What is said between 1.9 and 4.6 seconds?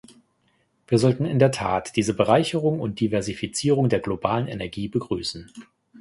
diese Bereicherung und Diversifizierung der globalen